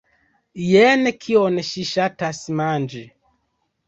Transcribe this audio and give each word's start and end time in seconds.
Jen 0.67 1.09
kion 1.25 1.59
ŝi 1.67 1.83
ŝatas 1.89 2.39
manĝi 2.61 3.03